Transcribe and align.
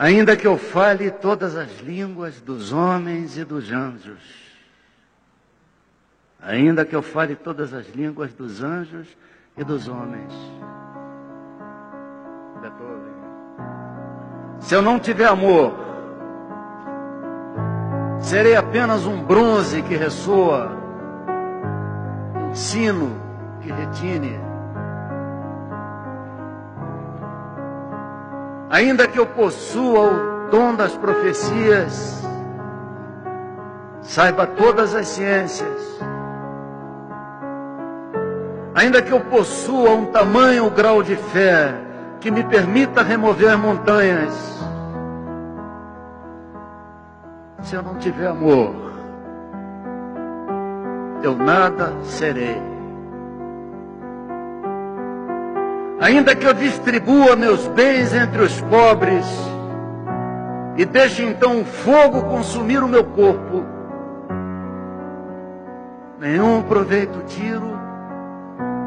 Ainda 0.00 0.34
que 0.34 0.46
eu 0.46 0.56
fale 0.56 1.10
todas 1.10 1.54
as 1.54 1.80
línguas 1.80 2.40
dos 2.40 2.72
homens 2.72 3.36
e 3.36 3.44
dos 3.44 3.70
anjos, 3.70 4.18
ainda 6.40 6.86
que 6.86 6.96
eu 6.96 7.02
fale 7.02 7.36
todas 7.36 7.74
as 7.74 7.86
línguas 7.90 8.32
dos 8.32 8.62
anjos 8.62 9.06
e 9.58 9.62
dos 9.62 9.88
homens. 9.88 10.32
Se 14.60 14.74
eu 14.74 14.80
não 14.80 14.98
tiver 14.98 15.26
amor, 15.26 15.74
serei 18.20 18.56
apenas 18.56 19.04
um 19.04 19.22
bronze 19.22 19.82
que 19.82 19.96
ressoa, 19.96 20.70
um 22.50 22.54
sino 22.54 23.20
que 23.60 23.70
retine. 23.70 24.49
Ainda 28.70 29.08
que 29.08 29.18
eu 29.18 29.26
possua 29.26 30.46
o 30.46 30.48
dom 30.48 30.76
das 30.76 30.96
profecias, 30.96 32.24
saiba 34.00 34.46
todas 34.46 34.94
as 34.94 35.08
ciências, 35.08 36.00
ainda 38.72 39.02
que 39.02 39.10
eu 39.10 39.20
possua 39.22 39.90
um 39.90 40.06
tamanho 40.06 40.70
grau 40.70 41.02
de 41.02 41.16
fé 41.16 41.74
que 42.20 42.30
me 42.30 42.44
permita 42.44 43.02
remover 43.02 43.58
montanhas, 43.58 44.60
se 47.62 47.74
eu 47.74 47.82
não 47.82 47.96
tiver 47.96 48.28
amor, 48.28 48.72
eu 51.24 51.34
nada 51.34 51.92
serei. 52.04 52.69
Ainda 56.00 56.34
que 56.34 56.46
eu 56.46 56.54
distribua 56.54 57.36
meus 57.36 57.68
bens 57.68 58.14
entre 58.14 58.40
os 58.40 58.58
pobres 58.62 59.26
e 60.74 60.86
deixe 60.86 61.22
então 61.22 61.60
o 61.60 61.64
fogo 61.64 62.22
consumir 62.22 62.82
o 62.82 62.88
meu 62.88 63.04
corpo, 63.04 63.66
nenhum 66.18 66.62
proveito 66.62 67.22
tiro 67.26 67.78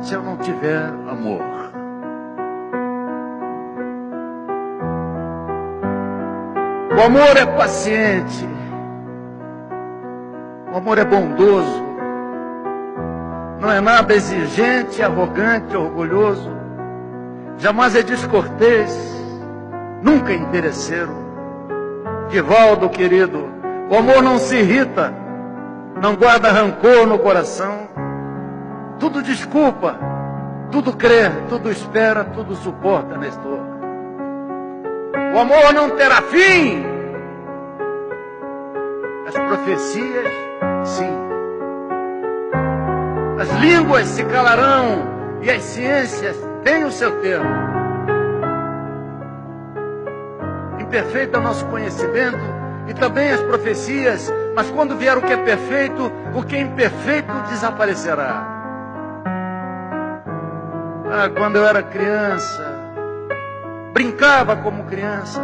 se 0.00 0.14
eu 0.14 0.22
não 0.22 0.36
tiver 0.38 0.82
amor. 1.08 1.42
O 6.98 7.02
amor 7.02 7.36
é 7.36 7.46
paciente, 7.46 8.48
o 10.72 10.76
amor 10.76 10.98
é 10.98 11.04
bondoso, 11.04 11.84
não 13.60 13.70
é 13.70 13.80
nada 13.80 14.12
exigente, 14.12 15.00
arrogante, 15.04 15.76
orgulhoso 15.76 16.65
jamais 17.58 17.96
é 17.96 18.02
descortês, 18.02 18.96
nunca 20.02 20.32
é 20.32 20.36
interesseiro. 20.36 21.14
Divaldo, 22.28 22.88
querido, 22.88 23.48
o 23.90 23.96
amor 23.96 24.22
não 24.22 24.38
se 24.38 24.56
irrita, 24.56 25.14
não 26.00 26.16
guarda 26.16 26.50
rancor 26.50 27.06
no 27.06 27.18
coração, 27.18 27.88
tudo 28.98 29.22
desculpa, 29.22 29.98
tudo 30.70 30.92
crê, 30.96 31.30
tudo 31.48 31.70
espera, 31.70 32.24
tudo 32.24 32.54
suporta, 32.56 33.16
Nestor. 33.16 33.60
O 35.34 35.38
amor 35.38 35.72
não 35.74 35.90
terá 35.90 36.22
fim. 36.22 36.84
As 39.26 39.34
profecias, 39.34 40.32
sim. 40.84 41.10
As 43.38 43.50
línguas 43.60 44.06
se 44.08 44.24
calarão 44.24 45.38
e 45.42 45.50
as 45.50 45.62
ciências 45.62 46.45
tem 46.66 46.82
o 46.82 46.90
seu 46.90 47.20
termo. 47.20 47.48
Imperfeito 50.80 51.36
é 51.36 51.38
o 51.38 51.42
nosso 51.42 51.64
conhecimento 51.66 52.40
e 52.88 52.94
também 52.94 53.30
as 53.30 53.40
profecias, 53.40 54.32
mas 54.52 54.68
quando 54.70 54.96
vier 54.96 55.16
o 55.16 55.22
que 55.22 55.32
é 55.32 55.36
perfeito, 55.36 56.10
o 56.34 56.42
que 56.42 56.56
é 56.56 56.60
imperfeito 56.60 57.32
desaparecerá. 57.48 58.44
Ah, 61.08 61.30
quando 61.36 61.54
eu 61.54 61.64
era 61.64 61.84
criança, 61.84 62.64
brincava 63.92 64.56
como 64.56 64.84
criança, 64.86 65.40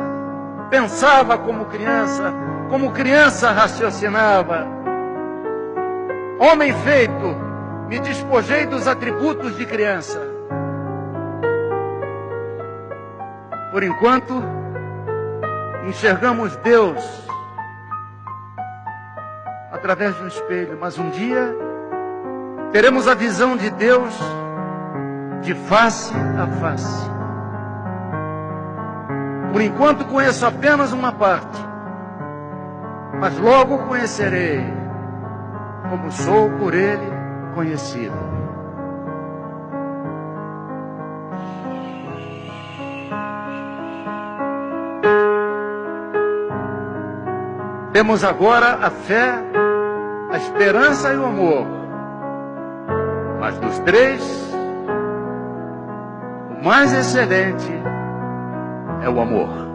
pensava 0.71 1.39
como 1.39 1.67
criança, 1.67 2.35
como 2.69 2.91
criança 2.91 3.53
raciocinava. 3.53 4.67
Homem 6.41 6.75
feito, 6.83 7.37
me 7.87 8.01
despojei 8.01 8.67
dos 8.67 8.89
atributos 8.89 9.57
de 9.57 9.65
criança. 9.65 10.32
Por 13.73 13.83
enquanto, 13.83 14.35
enxergamos 15.89 16.55
Deus 16.57 17.27
através 19.73 20.15
de 20.15 20.23
um 20.23 20.27
espelho, 20.27 20.77
mas 20.79 20.99
um 20.99 21.09
dia 21.09 21.57
teremos 22.71 23.09
a 23.09 23.15
visão 23.15 23.57
de 23.57 23.71
Deus 23.71 24.15
de 25.41 25.55
face 25.55 26.13
a 26.39 26.47
face. 26.61 27.11
Por 29.53 29.63
enquanto 29.63 30.05
conheço 30.05 30.45
apenas 30.45 30.93
uma 30.93 31.13
parte, 31.13 31.59
mas 33.19 33.39
logo 33.39 33.87
conhecerei 33.89 34.63
como 35.89 36.13
sou 36.13 36.51
por 36.59 36.75
Ele 36.75 37.11
conhecido. 37.55 38.32
Temos 47.93 48.25
agora 48.25 48.79
a 48.87 48.91
fé, 48.91 49.35
a 50.31 50.37
esperança 50.39 51.13
e 51.13 51.17
o 51.17 51.27
amor. 51.27 51.67
Mas 53.39 53.59
dos 53.59 53.79
três, 53.81 54.23
o 56.59 56.65
mais 56.65 56.93
excelente 56.93 57.73
é 59.03 59.09
o 59.11 59.21
amor. 59.21 59.72